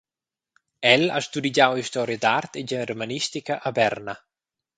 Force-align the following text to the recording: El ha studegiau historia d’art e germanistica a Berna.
El 0.91 1.03
ha 1.17 1.21
studegiau 1.25 1.77
historia 1.81 2.21
d’art 2.25 2.57
e 2.63 2.65
germanistica 2.73 3.61
a 3.71 3.75
Berna. 3.79 4.19